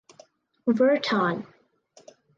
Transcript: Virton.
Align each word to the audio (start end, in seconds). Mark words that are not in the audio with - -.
Virton. 0.67 1.45